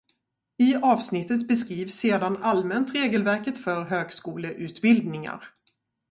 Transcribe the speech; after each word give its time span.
I 0.57 0.75
avsnittet 0.75 1.47
beskrivs 1.47 1.93
sedan 1.95 2.37
allmänt 2.43 2.95
regelverket 2.95 3.59
för 3.59 3.83
högskoleutbildningar. 3.83 5.47